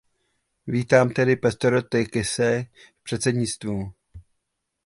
[0.67, 2.67] Vítám tedy pastora Tőkése
[2.99, 3.91] v předsednictvu.